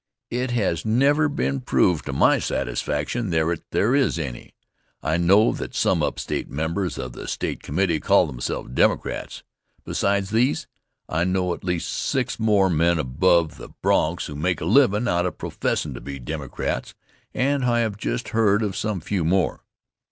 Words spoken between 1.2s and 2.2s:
been proved to